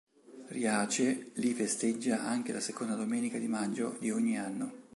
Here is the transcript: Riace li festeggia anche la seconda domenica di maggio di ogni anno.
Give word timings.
Riace 0.47 1.29
li 1.35 1.53
festeggia 1.53 2.23
anche 2.25 2.51
la 2.53 2.59
seconda 2.59 2.95
domenica 2.95 3.37
di 3.37 3.47
maggio 3.47 3.97
di 3.99 4.09
ogni 4.09 4.35
anno. 4.35 4.73